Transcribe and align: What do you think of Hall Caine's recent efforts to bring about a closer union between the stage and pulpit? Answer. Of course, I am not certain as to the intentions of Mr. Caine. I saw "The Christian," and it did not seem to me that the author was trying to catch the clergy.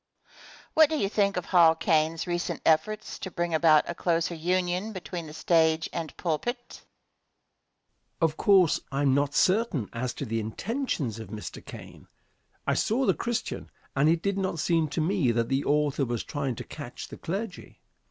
What 0.73 0.89
do 0.89 0.97
you 0.97 1.07
think 1.07 1.37
of 1.37 1.45
Hall 1.45 1.75
Caine's 1.75 2.25
recent 2.25 2.59
efforts 2.65 3.19
to 3.19 3.29
bring 3.29 3.53
about 3.53 3.87
a 3.87 3.93
closer 3.93 4.33
union 4.33 4.93
between 4.93 5.27
the 5.27 5.31
stage 5.33 5.87
and 5.93 6.17
pulpit? 6.17 6.57
Answer. 6.77 6.81
Of 8.21 8.35
course, 8.35 8.79
I 8.91 9.03
am 9.03 9.13
not 9.13 9.35
certain 9.35 9.89
as 9.93 10.15
to 10.15 10.25
the 10.25 10.39
intentions 10.39 11.19
of 11.19 11.27
Mr. 11.29 11.63
Caine. 11.63 12.07
I 12.65 12.73
saw 12.73 13.05
"The 13.05 13.13
Christian," 13.13 13.69
and 13.95 14.09
it 14.09 14.23
did 14.23 14.39
not 14.39 14.57
seem 14.57 14.87
to 14.87 15.01
me 15.01 15.31
that 15.33 15.49
the 15.49 15.63
author 15.65 16.03
was 16.03 16.23
trying 16.23 16.55
to 16.55 16.63
catch 16.63 17.09
the 17.09 17.17
clergy. 17.17 17.79